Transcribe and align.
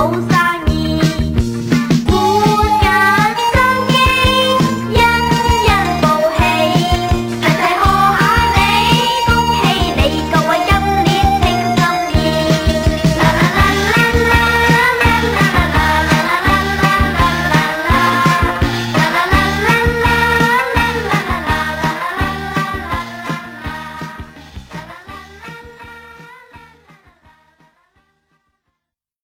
Oh. 0.00 0.27